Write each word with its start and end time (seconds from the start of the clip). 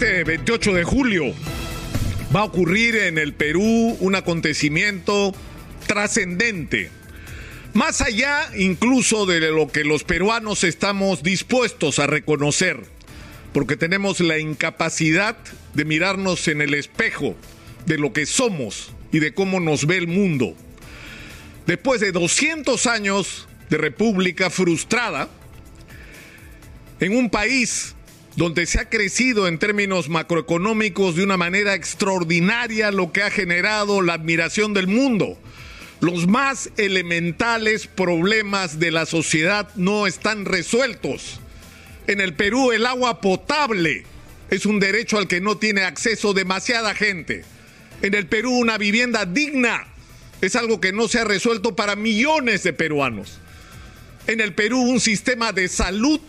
Este 0.00 0.22
28 0.22 0.74
de 0.74 0.84
julio 0.84 1.24
va 2.32 2.42
a 2.42 2.44
ocurrir 2.44 2.94
en 2.94 3.18
el 3.18 3.34
Perú 3.34 3.96
un 3.98 4.14
acontecimiento 4.14 5.34
trascendente, 5.88 6.92
más 7.74 8.00
allá 8.00 8.48
incluso 8.56 9.26
de 9.26 9.40
lo 9.40 9.66
que 9.66 9.82
los 9.82 10.04
peruanos 10.04 10.62
estamos 10.62 11.24
dispuestos 11.24 11.98
a 11.98 12.06
reconocer, 12.06 12.78
porque 13.52 13.76
tenemos 13.76 14.20
la 14.20 14.38
incapacidad 14.38 15.36
de 15.74 15.84
mirarnos 15.84 16.46
en 16.46 16.60
el 16.60 16.74
espejo 16.74 17.34
de 17.84 17.98
lo 17.98 18.12
que 18.12 18.24
somos 18.24 18.92
y 19.10 19.18
de 19.18 19.34
cómo 19.34 19.58
nos 19.58 19.84
ve 19.84 19.96
el 19.96 20.06
mundo. 20.06 20.54
Después 21.66 22.00
de 22.00 22.12
200 22.12 22.86
años 22.86 23.48
de 23.68 23.78
república 23.78 24.48
frustrada, 24.48 25.28
en 27.00 27.16
un 27.16 27.30
país 27.30 27.96
donde 28.38 28.66
se 28.66 28.78
ha 28.78 28.88
crecido 28.88 29.48
en 29.48 29.58
términos 29.58 30.08
macroeconómicos 30.08 31.16
de 31.16 31.24
una 31.24 31.36
manera 31.36 31.74
extraordinaria, 31.74 32.92
lo 32.92 33.10
que 33.10 33.24
ha 33.24 33.32
generado 33.32 34.00
la 34.00 34.12
admiración 34.12 34.74
del 34.74 34.86
mundo. 34.86 35.36
Los 36.00 36.28
más 36.28 36.70
elementales 36.76 37.88
problemas 37.88 38.78
de 38.78 38.92
la 38.92 39.06
sociedad 39.06 39.68
no 39.74 40.06
están 40.06 40.44
resueltos. 40.44 41.40
En 42.06 42.20
el 42.20 42.32
Perú 42.32 42.70
el 42.70 42.86
agua 42.86 43.20
potable 43.20 44.04
es 44.50 44.66
un 44.66 44.78
derecho 44.78 45.18
al 45.18 45.26
que 45.26 45.40
no 45.40 45.58
tiene 45.58 45.82
acceso 45.82 46.32
demasiada 46.32 46.94
gente. 46.94 47.42
En 48.02 48.14
el 48.14 48.28
Perú 48.28 48.52
una 48.56 48.78
vivienda 48.78 49.26
digna 49.26 49.88
es 50.40 50.54
algo 50.54 50.80
que 50.80 50.92
no 50.92 51.08
se 51.08 51.18
ha 51.18 51.24
resuelto 51.24 51.74
para 51.74 51.96
millones 51.96 52.62
de 52.62 52.72
peruanos. 52.72 53.40
En 54.28 54.40
el 54.40 54.54
Perú 54.54 54.80
un 54.80 55.00
sistema 55.00 55.52
de 55.52 55.66
salud 55.66 56.20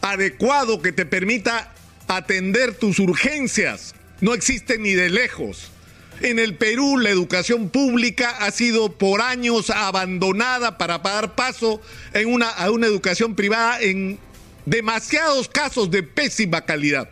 adecuado 0.00 0.82
que 0.82 0.92
te 0.92 1.06
permita 1.06 1.72
atender 2.08 2.74
tus 2.74 2.98
urgencias. 2.98 3.94
No 4.20 4.34
existe 4.34 4.78
ni 4.78 4.92
de 4.92 5.10
lejos. 5.10 5.70
En 6.20 6.38
el 6.38 6.54
Perú 6.54 6.98
la 6.98 7.08
educación 7.08 7.70
pública 7.70 8.30
ha 8.30 8.50
sido 8.50 8.92
por 8.92 9.22
años 9.22 9.70
abandonada 9.70 10.76
para 10.76 10.98
dar 10.98 11.34
paso 11.34 11.80
en 12.12 12.28
una, 12.28 12.50
a 12.50 12.70
una 12.70 12.86
educación 12.86 13.34
privada 13.34 13.80
en 13.80 14.18
demasiados 14.66 15.48
casos 15.48 15.90
de 15.90 16.02
pésima 16.02 16.66
calidad. 16.66 17.08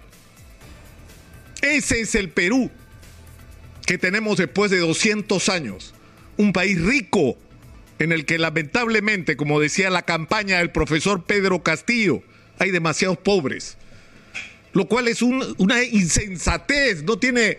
Ese 1.62 2.00
es 2.00 2.14
el 2.14 2.28
Perú 2.28 2.70
que 3.86 3.96
tenemos 3.96 4.36
después 4.36 4.70
de 4.70 4.78
200 4.78 5.48
años. 5.48 5.94
Un 6.36 6.52
país 6.52 6.80
rico 6.80 7.38
en 7.98 8.12
el 8.12 8.26
que 8.26 8.38
lamentablemente, 8.38 9.36
como 9.36 9.58
decía 9.58 9.88
la 9.88 10.02
campaña 10.02 10.58
del 10.58 10.70
profesor 10.70 11.24
Pedro 11.24 11.62
Castillo, 11.62 12.22
hay 12.58 12.70
demasiados 12.70 13.18
pobres. 13.18 13.76
Lo 14.72 14.86
cual 14.86 15.08
es 15.08 15.22
una 15.22 15.82
insensatez, 15.82 17.02
no 17.02 17.18
tiene 17.18 17.58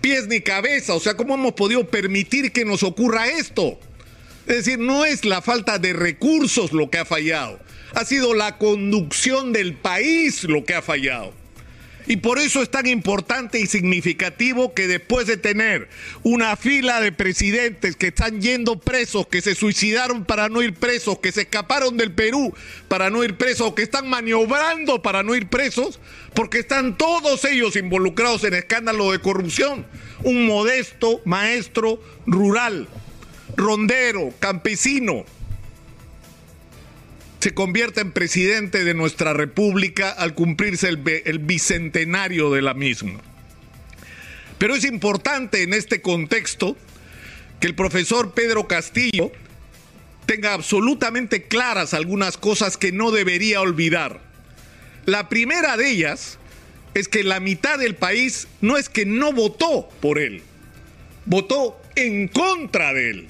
pies 0.00 0.26
ni 0.28 0.40
cabeza. 0.40 0.94
O 0.94 1.00
sea, 1.00 1.16
¿cómo 1.16 1.34
hemos 1.34 1.52
podido 1.52 1.86
permitir 1.88 2.52
que 2.52 2.64
nos 2.64 2.82
ocurra 2.82 3.28
esto? 3.28 3.78
Es 4.46 4.64
decir, 4.64 4.78
no 4.78 5.04
es 5.04 5.24
la 5.24 5.42
falta 5.42 5.78
de 5.78 5.92
recursos 5.92 6.72
lo 6.72 6.90
que 6.90 6.98
ha 6.98 7.04
fallado, 7.04 7.60
ha 7.94 8.04
sido 8.04 8.34
la 8.34 8.58
conducción 8.58 9.52
del 9.52 9.74
país 9.74 10.44
lo 10.44 10.64
que 10.64 10.74
ha 10.74 10.82
fallado. 10.82 11.39
Y 12.10 12.16
por 12.16 12.40
eso 12.40 12.60
es 12.60 12.68
tan 12.68 12.88
importante 12.88 13.60
y 13.60 13.68
significativo 13.68 14.74
que 14.74 14.88
después 14.88 15.28
de 15.28 15.36
tener 15.36 15.88
una 16.24 16.56
fila 16.56 17.00
de 17.00 17.12
presidentes 17.12 17.94
que 17.94 18.08
están 18.08 18.40
yendo 18.40 18.80
presos, 18.80 19.28
que 19.28 19.40
se 19.40 19.54
suicidaron 19.54 20.24
para 20.24 20.48
no 20.48 20.60
ir 20.60 20.74
presos, 20.74 21.20
que 21.20 21.30
se 21.30 21.42
escaparon 21.42 21.96
del 21.96 22.10
Perú 22.10 22.52
para 22.88 23.10
no 23.10 23.22
ir 23.22 23.36
presos, 23.36 23.74
que 23.74 23.82
están 23.82 24.08
maniobrando 24.08 25.00
para 25.02 25.22
no 25.22 25.36
ir 25.36 25.46
presos, 25.46 26.00
porque 26.34 26.58
están 26.58 26.98
todos 26.98 27.44
ellos 27.44 27.76
involucrados 27.76 28.42
en 28.42 28.54
escándalo 28.54 29.12
de 29.12 29.20
corrupción. 29.20 29.86
Un 30.24 30.46
modesto 30.46 31.20
maestro 31.24 32.02
rural, 32.26 32.88
rondero, 33.56 34.34
campesino, 34.40 35.26
se 37.40 37.54
convierte 37.54 38.02
en 38.02 38.12
presidente 38.12 38.84
de 38.84 38.92
nuestra 38.92 39.32
república 39.32 40.10
al 40.10 40.34
cumplirse 40.34 40.88
el, 40.88 41.00
el, 41.24 41.38
bicentenario 41.38 42.50
de 42.50 42.60
la 42.60 42.74
misma. 42.74 43.18
Pero 44.58 44.74
es 44.74 44.84
importante 44.84 45.62
en 45.62 45.72
este 45.72 46.02
contexto 46.02 46.76
que 47.58 47.66
el 47.66 47.74
profesor 47.74 48.34
Pedro 48.34 48.68
Castillo 48.68 49.32
tenga 50.26 50.52
absolutamente 50.52 51.44
claras 51.44 51.94
algunas 51.94 52.36
cosas 52.36 52.76
que 52.76 52.92
no 52.92 53.10
debería 53.10 53.62
olvidar. 53.62 54.20
La 55.06 55.30
primera 55.30 55.78
de 55.78 55.90
ellas 55.90 56.38
es 56.92 57.08
que 57.08 57.24
la 57.24 57.40
mitad 57.40 57.78
del 57.78 57.94
país 57.94 58.48
no 58.60 58.76
es 58.76 58.90
que 58.90 59.06
no 59.06 59.32
votó 59.32 59.88
por 60.00 60.18
él, 60.18 60.42
votó 61.24 61.80
en 61.96 62.28
contra 62.28 62.92
de 62.92 63.10
él 63.10 63.28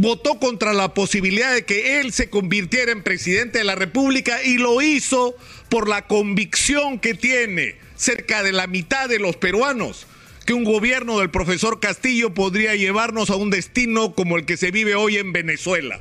votó 0.00 0.38
contra 0.38 0.72
la 0.72 0.94
posibilidad 0.94 1.52
de 1.52 1.64
que 1.64 2.00
él 2.00 2.12
se 2.12 2.30
convirtiera 2.30 2.90
en 2.90 3.02
presidente 3.02 3.58
de 3.58 3.64
la 3.64 3.74
República 3.74 4.42
y 4.42 4.56
lo 4.56 4.80
hizo 4.80 5.36
por 5.68 5.88
la 5.88 6.06
convicción 6.06 6.98
que 6.98 7.14
tiene 7.14 7.76
cerca 7.96 8.42
de 8.42 8.52
la 8.52 8.66
mitad 8.66 9.08
de 9.08 9.18
los 9.18 9.36
peruanos 9.36 10.06
que 10.46 10.54
un 10.54 10.64
gobierno 10.64 11.18
del 11.18 11.30
profesor 11.30 11.80
Castillo 11.80 12.32
podría 12.32 12.74
llevarnos 12.74 13.28
a 13.28 13.36
un 13.36 13.50
destino 13.50 14.14
como 14.14 14.38
el 14.38 14.46
que 14.46 14.56
se 14.56 14.70
vive 14.70 14.94
hoy 14.94 15.18
en 15.18 15.32
Venezuela. 15.32 16.00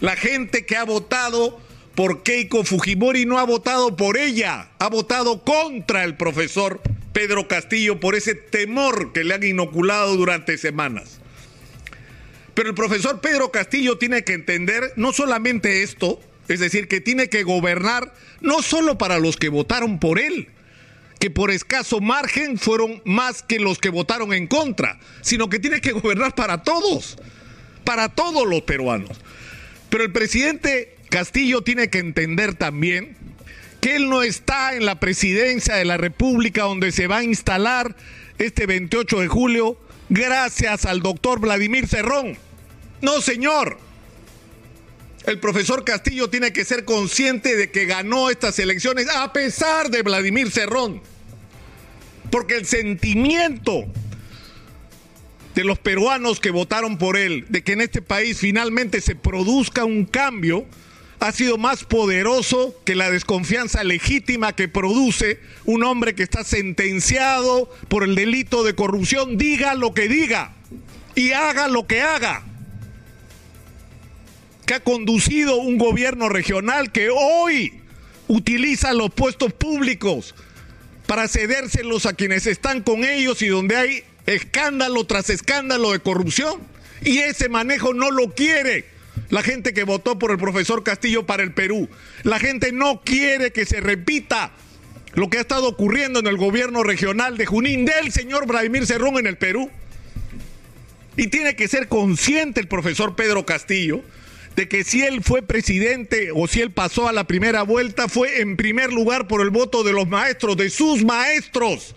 La 0.00 0.16
gente 0.16 0.64
que 0.64 0.76
ha 0.76 0.84
votado 0.84 1.60
por 1.94 2.22
Keiko 2.22 2.64
Fujimori 2.64 3.26
no 3.26 3.38
ha 3.38 3.44
votado 3.44 3.94
por 3.94 4.16
ella, 4.16 4.70
ha 4.78 4.88
votado 4.88 5.44
contra 5.44 6.02
el 6.04 6.16
profesor 6.16 6.80
Pedro 7.12 7.46
Castillo 7.46 8.00
por 8.00 8.14
ese 8.14 8.34
temor 8.34 9.12
que 9.12 9.22
le 9.22 9.34
han 9.34 9.44
inoculado 9.44 10.16
durante 10.16 10.58
semanas. 10.58 11.20
Pero 12.56 12.70
el 12.70 12.74
profesor 12.74 13.20
Pedro 13.20 13.50
Castillo 13.50 13.98
tiene 13.98 14.24
que 14.24 14.32
entender 14.32 14.94
no 14.96 15.12
solamente 15.12 15.82
esto, 15.82 16.18
es 16.48 16.58
decir, 16.58 16.88
que 16.88 17.02
tiene 17.02 17.28
que 17.28 17.42
gobernar 17.42 18.14
no 18.40 18.62
solo 18.62 18.96
para 18.96 19.18
los 19.18 19.36
que 19.36 19.50
votaron 19.50 20.00
por 20.00 20.18
él, 20.18 20.48
que 21.20 21.28
por 21.28 21.50
escaso 21.50 22.00
margen 22.00 22.56
fueron 22.56 23.02
más 23.04 23.42
que 23.42 23.60
los 23.60 23.78
que 23.78 23.90
votaron 23.90 24.32
en 24.32 24.46
contra, 24.46 24.98
sino 25.20 25.50
que 25.50 25.58
tiene 25.58 25.82
que 25.82 25.92
gobernar 26.00 26.34
para 26.34 26.62
todos, 26.62 27.18
para 27.84 28.08
todos 28.08 28.48
los 28.48 28.62
peruanos. 28.62 29.18
Pero 29.90 30.04
el 30.04 30.12
presidente 30.12 30.96
Castillo 31.10 31.60
tiene 31.60 31.90
que 31.90 31.98
entender 31.98 32.54
también 32.54 33.18
que 33.82 33.96
él 33.96 34.08
no 34.08 34.22
está 34.22 34.74
en 34.74 34.86
la 34.86 34.98
presidencia 34.98 35.74
de 35.74 35.84
la 35.84 35.98
República 35.98 36.62
donde 36.62 36.90
se 36.90 37.06
va 37.06 37.18
a 37.18 37.24
instalar 37.24 37.94
este 38.38 38.64
28 38.64 39.20
de 39.20 39.28
julio 39.28 39.78
gracias 40.08 40.86
al 40.86 41.02
doctor 41.02 41.38
Vladimir 41.38 41.86
Cerrón. 41.86 42.45
No, 43.06 43.20
señor. 43.20 43.78
El 45.26 45.38
profesor 45.38 45.84
Castillo 45.84 46.28
tiene 46.28 46.52
que 46.52 46.64
ser 46.64 46.84
consciente 46.84 47.54
de 47.54 47.70
que 47.70 47.86
ganó 47.86 48.30
estas 48.30 48.58
elecciones 48.58 49.06
a 49.08 49.32
pesar 49.32 49.90
de 49.92 50.02
Vladimir 50.02 50.50
Cerrón. 50.50 51.00
Porque 52.32 52.56
el 52.56 52.66
sentimiento 52.66 53.84
de 55.54 55.62
los 55.62 55.78
peruanos 55.78 56.40
que 56.40 56.50
votaron 56.50 56.98
por 56.98 57.16
él, 57.16 57.46
de 57.48 57.62
que 57.62 57.74
en 57.74 57.82
este 57.82 58.02
país 58.02 58.38
finalmente 58.40 59.00
se 59.00 59.14
produzca 59.14 59.84
un 59.84 60.04
cambio, 60.04 60.66
ha 61.20 61.30
sido 61.30 61.58
más 61.58 61.84
poderoso 61.84 62.74
que 62.84 62.96
la 62.96 63.08
desconfianza 63.08 63.84
legítima 63.84 64.56
que 64.56 64.66
produce 64.66 65.38
un 65.64 65.84
hombre 65.84 66.16
que 66.16 66.24
está 66.24 66.42
sentenciado 66.42 67.70
por 67.86 68.02
el 68.02 68.16
delito 68.16 68.64
de 68.64 68.74
corrupción, 68.74 69.38
diga 69.38 69.74
lo 69.74 69.94
que 69.94 70.08
diga 70.08 70.56
y 71.14 71.30
haga 71.30 71.68
lo 71.68 71.86
que 71.86 72.02
haga 72.02 72.42
que 74.66 74.74
ha 74.74 74.80
conducido 74.80 75.56
un 75.56 75.78
gobierno 75.78 76.28
regional 76.28 76.90
que 76.90 77.08
hoy 77.08 77.72
utiliza 78.26 78.92
los 78.92 79.10
puestos 79.10 79.52
públicos 79.52 80.34
para 81.06 81.28
cedérselos 81.28 82.04
a 82.04 82.14
quienes 82.14 82.46
están 82.48 82.82
con 82.82 83.04
ellos 83.04 83.40
y 83.42 83.46
donde 83.46 83.76
hay 83.76 84.04
escándalo 84.26 85.04
tras 85.04 85.30
escándalo 85.30 85.92
de 85.92 86.00
corrupción. 86.00 86.60
Y 87.02 87.18
ese 87.18 87.48
manejo 87.48 87.94
no 87.94 88.10
lo 88.10 88.34
quiere 88.34 88.86
la 89.28 89.42
gente 89.42 89.72
que 89.72 89.84
votó 89.84 90.18
por 90.18 90.32
el 90.32 90.38
profesor 90.38 90.82
Castillo 90.82 91.24
para 91.24 91.44
el 91.44 91.52
Perú. 91.52 91.88
La 92.24 92.40
gente 92.40 92.72
no 92.72 93.02
quiere 93.04 93.52
que 93.52 93.66
se 93.66 93.80
repita 93.80 94.50
lo 95.14 95.30
que 95.30 95.38
ha 95.38 95.42
estado 95.42 95.68
ocurriendo 95.68 96.18
en 96.18 96.26
el 96.26 96.36
gobierno 96.36 96.82
regional 96.82 97.38
de 97.38 97.46
Junín 97.46 97.84
del 97.84 98.10
señor 98.10 98.46
Vladimir 98.46 98.84
Cerrón 98.84 99.18
en 99.18 99.28
el 99.28 99.38
Perú. 99.38 99.70
Y 101.16 101.28
tiene 101.28 101.54
que 101.54 101.68
ser 101.68 101.86
consciente 101.86 102.60
el 102.60 102.66
profesor 102.66 103.14
Pedro 103.14 103.46
Castillo 103.46 104.02
de 104.56 104.68
que 104.68 104.84
si 104.84 105.02
él 105.02 105.22
fue 105.22 105.42
presidente 105.42 106.30
o 106.34 106.48
si 106.48 106.62
él 106.62 106.72
pasó 106.72 107.08
a 107.08 107.12
la 107.12 107.24
primera 107.24 107.62
vuelta 107.62 108.08
fue 108.08 108.40
en 108.40 108.56
primer 108.56 108.90
lugar 108.90 109.28
por 109.28 109.42
el 109.42 109.50
voto 109.50 109.84
de 109.84 109.92
los 109.92 110.08
maestros, 110.08 110.56
de 110.56 110.70
sus 110.70 111.04
maestros, 111.04 111.94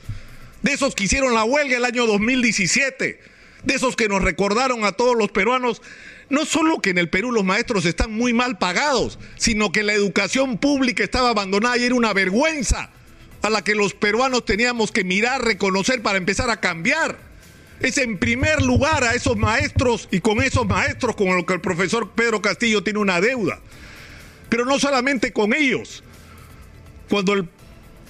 de 0.61 0.73
esos 0.73 0.93
que 0.93 1.05
hicieron 1.05 1.33
la 1.33 1.45
huelga 1.45 1.77
el 1.77 1.85
año 1.85 2.05
2017, 2.05 3.19
de 3.63 3.73
esos 3.73 3.95
que 3.95 4.09
nos 4.09 4.21
recordaron 4.21 4.83
a 4.83 4.91
todos 4.91 5.15
los 5.15 5.31
peruanos, 5.31 5.81
no 6.29 6.45
solo 6.45 6.79
que 6.79 6.89
en 6.89 6.97
el 6.97 7.09
Perú 7.09 7.31
los 7.31 7.45
maestros 7.45 7.85
están 7.85 8.11
muy 8.11 8.33
mal 8.33 8.57
pagados, 8.57 9.19
sino 9.37 9.71
que 9.71 9.81
la 9.81 9.93
educación 9.93 10.57
pública 10.57 11.01
estaba 11.01 11.29
abandonada 11.29 11.77
y 11.77 11.85
era 11.85 11.95
una 11.95 12.11
vergüenza 12.11 12.91
para 13.39 13.53
la 13.53 13.63
que 13.63 13.73
los 13.73 13.93
peruanos 13.93 14.43
teníamos 14.43 14.91
que 14.91 15.05
mirar, 15.05 15.45
reconocer 15.45 16.01
para 16.01 16.17
empezar 16.17 16.49
a 16.49 16.59
cambiar. 16.59 17.28
Es 17.79 17.97
en 17.97 18.17
primer 18.17 18.61
lugar 18.61 19.03
a 19.03 19.13
esos 19.13 19.37
maestros 19.37 20.07
y 20.11 20.19
con 20.19 20.41
esos 20.41 20.65
maestros 20.67 21.15
con 21.15 21.35
los 21.35 21.45
que 21.45 21.53
el 21.53 21.61
profesor 21.61 22.11
Pedro 22.11 22.41
Castillo 22.41 22.83
tiene 22.83 22.99
una 22.99 23.21
deuda. 23.21 23.59
Pero 24.49 24.65
no 24.65 24.79
solamente 24.79 25.31
con 25.31 25.53
ellos. 25.53 26.03
Cuando 27.09 27.33
el 27.33 27.47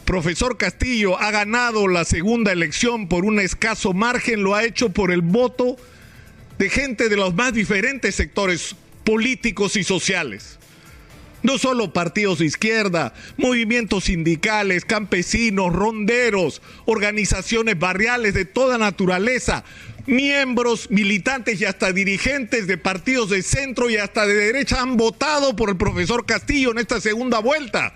profesor 0.06 0.58
Castillo 0.58 1.20
ha 1.20 1.32
ganado 1.32 1.88
la 1.88 2.04
segunda 2.04 2.52
elección 2.52 3.08
por 3.08 3.26
un 3.26 3.40
escaso 3.40 3.94
margen, 3.94 4.44
lo 4.44 4.56
ha 4.56 4.64
hecho 4.64 4.90
por 4.90 5.12
el 5.12 5.22
voto 5.22 5.78
de 6.58 6.70
gente 6.70 7.10
de 7.10 7.16
los 7.16 7.34
más 7.36 7.54
diferentes 7.54 8.16
sectores 8.16 8.76
políticos 9.04 9.76
y 9.76 9.84
sociales. 9.84 10.59
No 11.42 11.58
solo 11.58 11.94
partidos 11.94 12.40
de 12.40 12.46
izquierda, 12.46 13.14
movimientos 13.38 14.06
sindicales, 14.06 14.84
campesinos, 14.84 15.74
ronderos, 15.74 16.62
organizaciones 16.86 17.80
barriales 17.80 18.34
de 18.34 18.44
toda 18.44 18.78
naturaleza, 18.78 19.64
miembros, 20.06 20.90
militantes 20.92 21.62
y 21.62 21.66
hasta 21.66 21.94
dirigentes 21.94 22.68
de 22.68 22.78
partidos 22.78 23.30
de 23.30 23.42
centro 23.42 23.90
y 23.90 23.98
hasta 23.98 24.26
de 24.26 24.34
derecha 24.34 24.82
han 24.82 24.98
votado 24.98 25.56
por 25.56 25.70
el 25.70 25.78
profesor 25.78 26.26
Castillo 26.26 26.72
en 26.72 26.80
esta 26.80 27.00
segunda 27.00 27.40
vuelta. 27.40 27.94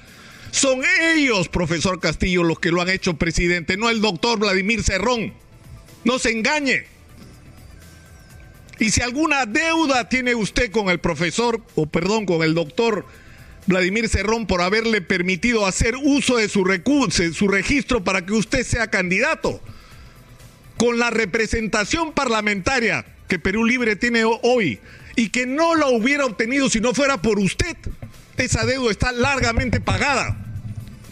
Son 0.52 0.82
ellos, 1.16 1.50
profesor 1.50 2.00
Castillo, 2.00 2.44
los 2.44 2.60
que 2.60 2.72
lo 2.72 2.82
han 2.82 2.90
hecho 2.90 3.16
presidente, 3.16 3.76
no 3.76 3.90
el 3.90 4.02
doctor 4.02 4.40
Vladimir 4.40 4.84
Cerrón. 4.84 5.34
No 6.06 6.20
se 6.20 6.32
engañe. 6.32 6.86
Y 8.80 8.92
si 8.92 9.02
alguna 9.02 9.46
deuda 9.46 10.10
tiene 10.10 10.36
usted 10.36 10.72
con 10.72 10.90
el 10.90 11.00
profesor, 11.00 11.62
o 11.76 11.88
perdón, 11.88 12.26
con 12.26 12.44
el 12.44 12.54
doctor 12.54 13.06
Vladimir 13.66 14.10
Cerrón 14.10 14.46
por 14.46 14.62
haberle 14.62 15.02
permitido 15.02 15.66
hacer 15.66 15.96
uso 15.96 16.38
de 16.38 16.50
su, 16.50 16.64
su 17.34 17.48
registro 17.48 18.04
para 18.04 18.26
que 18.26 18.34
usted 18.34 18.66
sea 18.66 18.88
candidato. 18.88 19.62
Con 20.78 21.00
la 21.00 21.10
representación 21.12 22.14
parlamentaria 22.14 23.06
que 23.28 23.40
Perú 23.40 23.66
Libre 23.66 23.96
tiene 23.96 24.24
hoy 24.26 24.80
y 25.16 25.30
que 25.30 25.46
no 25.46 25.76
la 25.76 25.88
hubiera 25.88 26.26
obtenido 26.26 26.70
si 26.70 26.82
no 26.82 26.94
fuera 26.94 27.22
por 27.22 27.40
usted, 27.40 27.78
esa 28.38 28.66
deuda 28.66 28.92
está 28.92 29.12
largamente 29.12 29.80
pagada 29.80 30.38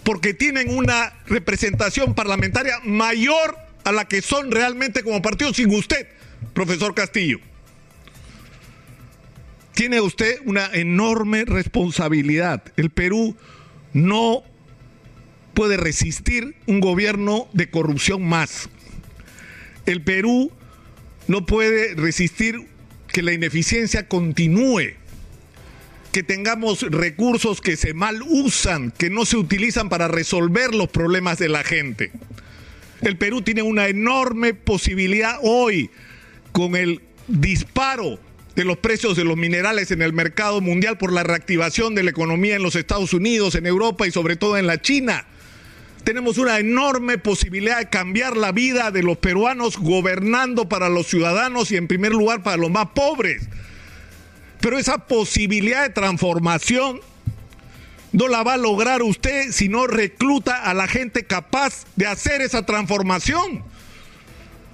porque 0.04 0.34
tienen 0.34 0.76
una 0.76 1.14
representación 1.28 2.16
parlamentaria 2.16 2.80
mayor 2.84 3.56
a 3.84 3.92
la 3.92 4.06
que 4.06 4.22
son 4.22 4.52
realmente 4.52 5.04
como 5.04 5.22
partido 5.22 5.54
sin 5.54 5.74
usted, 5.74 6.08
profesor 6.54 6.96
Castillo 6.96 7.40
tiene 9.74 10.02
usted 10.02 10.40
una 10.46 10.70
enorme 10.74 11.46
responsabilidad. 11.46 12.64
El 12.78 12.90
Perú 12.90 13.36
no 13.94 14.44
puede 15.54 15.78
resistir 15.78 16.56
un 16.66 16.80
gobierno 16.80 17.48
de 17.54 17.70
corrupción 17.70 18.24
más. 18.24 18.70
El 19.86 20.02
Perú 20.02 20.52
no 21.28 21.46
puede 21.46 21.96
resistir 21.96 22.68
que 23.08 23.22
la 23.22 23.34
ineficiencia 23.34 24.08
continúe, 24.08 24.94
que 26.12 26.24
tengamos 26.24 26.82
recursos 26.84 27.62
que 27.62 27.78
se 27.78 27.94
mal 27.94 28.22
usan, 28.22 28.92
que 28.92 29.10
no 29.10 29.26
se 29.26 29.38
utilizan 29.38 29.90
para 29.90 30.08
resolver 30.08 30.74
los 30.74 30.90
problemas 30.90 31.38
de 31.38 31.50
la 31.50 31.64
gente. 31.64 32.12
El 33.02 33.18
Perú 33.18 33.42
tiene 33.42 33.62
una 33.62 33.88
enorme 33.88 34.54
posibilidad 34.54 35.40
hoy 35.42 35.90
con 36.52 36.76
el 36.76 37.02
disparo 37.28 38.20
de 38.56 38.66
los 38.66 38.78
precios 38.78 39.16
de 39.16 39.24
los 39.24 39.38
minerales 39.38 39.92
en 39.92 40.02
el 40.02 40.14
mercado 40.14 40.62
mundial 40.62 40.98
por 40.98 41.14
la 41.14 41.24
reactivación 41.24 41.96
de 41.96 42.04
la 42.04 42.12
economía 42.12 42.56
en 42.56 42.64
los 42.64 42.76
Estados 42.76 43.14
Unidos, 43.14 43.56
en 43.56 43.66
Europa 43.66 44.08
y 44.08 44.12
sobre 44.12 44.36
todo 44.36 44.58
en 44.58 44.68
la 44.68 44.82
China. 44.82 45.26
Tenemos 46.04 46.38
una 46.38 46.60
enorme 46.60 47.18
posibilidad 47.18 47.78
de 47.78 47.90
cambiar 47.90 48.36
la 48.36 48.52
vida 48.52 48.92
de 48.92 49.04
los 49.04 49.18
peruanos 49.18 49.78
gobernando 49.78 50.68
para 50.68 50.90
los 50.90 51.08
ciudadanos 51.08 51.72
y 51.72 51.78
en 51.78 51.88
primer 51.88 52.12
lugar 52.12 52.42
para 52.44 52.58
los 52.58 52.72
más 52.72 52.88
pobres. 52.88 53.48
Pero 54.60 54.78
esa 54.78 54.98
posibilidad 55.08 55.84
de 55.84 55.94
transformación 55.94 57.00
no 58.12 58.28
la 58.28 58.44
va 58.44 58.54
a 58.54 58.58
lograr 58.58 59.02
usted 59.04 59.52
si 59.52 59.70
no 59.70 59.88
recluta 59.88 60.64
a 60.64 60.74
la 60.74 60.88
gente 60.88 61.24
capaz 61.24 61.86
de 61.96 62.08
hacer 62.08 62.42
esa 62.42 62.66
transformación 62.66 63.64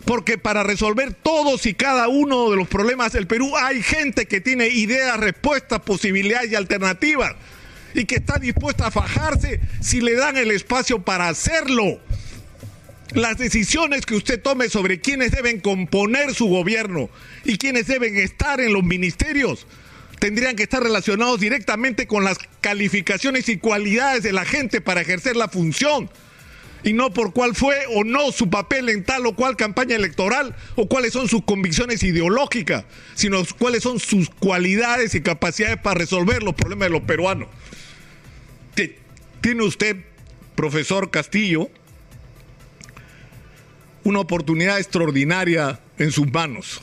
porque 0.07 0.37
para 0.37 0.63
resolver 0.63 1.13
todos 1.13 1.65
y 1.65 1.73
cada 1.73 2.07
uno 2.07 2.49
de 2.49 2.55
los 2.55 2.69
problemas 2.69 3.11
del 3.11 3.27
Perú 3.27 3.57
hay 3.57 3.83
gente 3.83 4.25
que 4.25 4.39
tiene 4.39 4.69
ideas, 4.69 5.19
respuestas, 5.19 5.81
posibilidades 5.81 6.49
y 6.49 6.55
alternativas 6.55 7.35
y 7.93 8.05
que 8.05 8.15
está 8.15 8.39
dispuesta 8.39 8.87
a 8.87 8.91
fajarse 8.91 9.59
si 9.81 9.99
le 9.99 10.15
dan 10.15 10.37
el 10.37 10.51
espacio 10.51 11.03
para 11.03 11.27
hacerlo. 11.27 11.99
Las 13.15 13.37
decisiones 13.37 14.05
que 14.05 14.15
usted 14.15 14.41
tome 14.41 14.69
sobre 14.69 15.01
quiénes 15.01 15.31
deben 15.31 15.59
componer 15.59 16.33
su 16.33 16.47
gobierno 16.47 17.09
y 17.43 17.57
quiénes 17.57 17.87
deben 17.87 18.15
estar 18.15 18.61
en 18.61 18.71
los 18.71 18.85
ministerios 18.85 19.67
tendrían 20.19 20.55
que 20.55 20.63
estar 20.63 20.81
relacionados 20.81 21.41
directamente 21.41 22.07
con 22.07 22.23
las 22.23 22.37
calificaciones 22.61 23.49
y 23.49 23.57
cualidades 23.57 24.23
de 24.23 24.31
la 24.31 24.45
gente 24.45 24.79
para 24.79 25.01
ejercer 25.01 25.35
la 25.35 25.49
función 25.49 26.09
y 26.83 26.93
no 26.93 27.11
por 27.11 27.33
cuál 27.33 27.55
fue 27.55 27.75
o 27.93 28.03
no 28.03 28.31
su 28.31 28.49
papel 28.49 28.89
en 28.89 29.03
tal 29.03 29.25
o 29.25 29.35
cual 29.35 29.55
campaña 29.55 29.95
electoral 29.95 30.55
o 30.75 30.87
cuáles 30.87 31.13
son 31.13 31.27
sus 31.27 31.43
convicciones 31.43 32.03
ideológicas, 32.03 32.85
sino 33.15 33.41
cuáles 33.57 33.83
son 33.83 33.99
sus 33.99 34.29
cualidades 34.29 35.15
y 35.15 35.21
capacidades 35.21 35.77
para 35.77 35.99
resolver 35.99 36.43
los 36.43 36.53
problemas 36.55 36.87
de 36.87 36.91
los 36.91 37.01
peruanos. 37.01 37.47
Tiene 39.41 39.63
usted, 39.63 39.97
profesor 40.55 41.11
Castillo, 41.11 41.69
una 44.03 44.19
oportunidad 44.19 44.77
extraordinaria 44.77 45.79
en 45.97 46.11
sus 46.11 46.31
manos. 46.31 46.81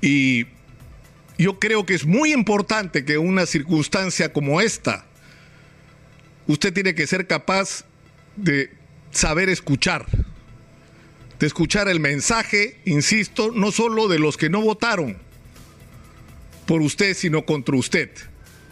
Y 0.00 0.46
yo 1.38 1.58
creo 1.58 1.84
que 1.84 1.94
es 1.94 2.04
muy 2.04 2.32
importante 2.32 3.04
que 3.04 3.14
en 3.14 3.28
una 3.28 3.46
circunstancia 3.46 4.32
como 4.32 4.60
esta, 4.60 5.06
usted 6.46 6.72
tiene 6.72 6.94
que 6.94 7.06
ser 7.06 7.26
capaz 7.26 7.84
de 8.36 8.70
saber 9.10 9.48
escuchar, 9.48 10.06
de 11.38 11.46
escuchar 11.46 11.88
el 11.88 12.00
mensaje, 12.00 12.78
insisto, 12.84 13.52
no 13.52 13.72
solo 13.72 14.08
de 14.08 14.18
los 14.18 14.36
que 14.36 14.50
no 14.50 14.60
votaron 14.60 15.16
por 16.66 16.82
usted, 16.82 17.14
sino 17.14 17.44
contra 17.44 17.76
usted, 17.76 18.10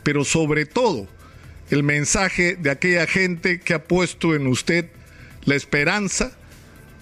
pero 0.03 0.25
sobre 0.25 0.67
todo 0.67 1.09
el 1.71 1.83
mensaje 1.83 2.57
de 2.57 2.71
aquella 2.71 3.07
gente 3.07 3.61
que 3.61 3.75
ha 3.75 3.85
puesto 3.85 4.35
en 4.35 4.47
usted 4.47 4.87
la 5.45 5.55
esperanza 5.55 6.37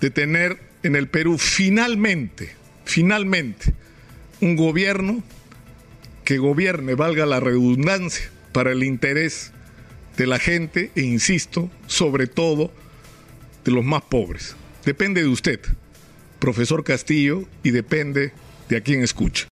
de 0.00 0.10
tener 0.10 0.58
en 0.82 0.96
el 0.96 1.08
Perú 1.08 1.38
finalmente, 1.38 2.54
finalmente, 2.84 3.74
un 4.40 4.56
gobierno 4.56 5.22
que 6.24 6.38
gobierne, 6.38 6.94
valga 6.94 7.26
la 7.26 7.40
redundancia, 7.40 8.30
para 8.52 8.72
el 8.72 8.82
interés 8.82 9.52
de 10.16 10.26
la 10.26 10.38
gente 10.38 10.90
e 10.94 11.02
insisto, 11.02 11.70
sobre 11.86 12.26
todo 12.26 12.70
de 13.64 13.72
los 13.72 13.84
más 13.84 14.02
pobres. 14.02 14.56
Depende 14.84 15.22
de 15.22 15.28
usted, 15.28 15.60
profesor 16.38 16.84
Castillo, 16.84 17.44
y 17.62 17.70
depende 17.70 18.32
de 18.68 18.76
a 18.76 18.80
quien 18.80 19.02
escucha. 19.02 19.48